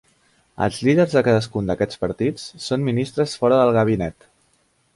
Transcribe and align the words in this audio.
Els 0.67 0.79
líders 0.87 1.13
de 1.17 1.21
cadascun 1.27 1.69
d'aquests 1.71 2.01
partits 2.05 2.47
són 2.71 2.89
ministres 2.89 3.39
fora 3.43 3.63
del 3.63 3.75
gabinet. 3.79 4.31